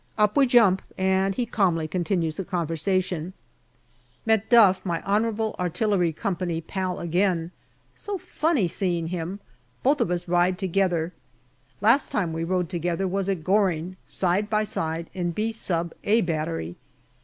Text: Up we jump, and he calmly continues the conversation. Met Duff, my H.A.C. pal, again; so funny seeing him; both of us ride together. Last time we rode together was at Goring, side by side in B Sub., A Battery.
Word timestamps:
Up 0.17 0.35
we 0.35 0.47
jump, 0.47 0.81
and 0.97 1.35
he 1.35 1.45
calmly 1.45 1.87
continues 1.87 2.35
the 2.35 2.43
conversation. 2.43 3.33
Met 4.25 4.49
Duff, 4.49 4.83
my 4.83 4.95
H.A.C. 4.97 6.61
pal, 6.61 6.99
again; 6.99 7.51
so 7.93 8.17
funny 8.17 8.67
seeing 8.67 9.09
him; 9.09 9.39
both 9.83 10.01
of 10.01 10.09
us 10.09 10.27
ride 10.27 10.57
together. 10.57 11.13
Last 11.81 12.11
time 12.11 12.33
we 12.33 12.43
rode 12.43 12.67
together 12.67 13.07
was 13.07 13.29
at 13.29 13.43
Goring, 13.43 13.95
side 14.07 14.49
by 14.49 14.63
side 14.63 15.07
in 15.13 15.33
B 15.33 15.51
Sub., 15.51 15.93
A 16.03 16.21
Battery. 16.21 16.77